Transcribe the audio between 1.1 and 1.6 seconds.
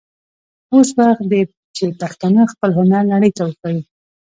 دی